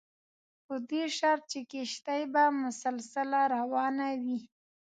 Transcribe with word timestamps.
په 0.65 0.75
دې 0.89 1.03
شرط 1.17 1.43
چې 1.51 1.59
کښتۍ 1.71 2.21
به 2.33 2.43
مسلسله 2.63 3.39
روانه 3.55 4.07
وي. 4.23 4.39